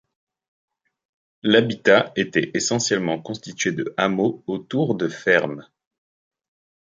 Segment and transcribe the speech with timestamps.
[1.43, 5.67] L'habitat était essentiellement constitué de hameaux autour de fermes.